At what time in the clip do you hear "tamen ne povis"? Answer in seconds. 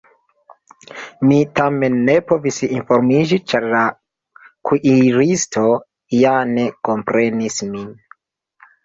1.57-2.57